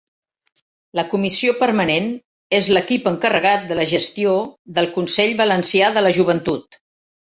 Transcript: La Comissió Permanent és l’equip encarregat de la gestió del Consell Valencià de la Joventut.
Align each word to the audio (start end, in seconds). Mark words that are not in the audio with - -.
La 0.99 1.03
Comissió 1.09 1.53
Permanent 1.59 2.07
és 2.59 2.69
l’equip 2.77 3.09
encarregat 3.11 3.69
de 3.73 3.77
la 3.81 3.85
gestió 3.93 4.33
del 4.79 4.89
Consell 4.97 5.35
Valencià 5.43 5.93
de 5.99 6.05
la 6.07 6.15
Joventut. 6.19 6.81